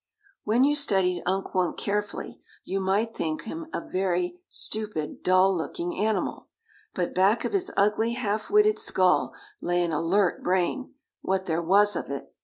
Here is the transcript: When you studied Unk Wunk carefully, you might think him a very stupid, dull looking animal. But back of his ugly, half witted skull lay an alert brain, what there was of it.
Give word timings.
When 0.45 0.63
you 0.63 0.73
studied 0.73 1.21
Unk 1.27 1.53
Wunk 1.53 1.77
carefully, 1.77 2.41
you 2.63 2.79
might 2.79 3.13
think 3.13 3.43
him 3.43 3.67
a 3.71 3.87
very 3.87 4.41
stupid, 4.49 5.21
dull 5.21 5.55
looking 5.55 5.95
animal. 5.95 6.47
But 6.95 7.13
back 7.13 7.45
of 7.45 7.53
his 7.53 7.71
ugly, 7.77 8.13
half 8.13 8.49
witted 8.49 8.79
skull 8.79 9.35
lay 9.61 9.83
an 9.83 9.91
alert 9.93 10.41
brain, 10.41 10.95
what 11.21 11.45
there 11.45 11.61
was 11.61 11.95
of 11.95 12.09
it. 12.09 12.33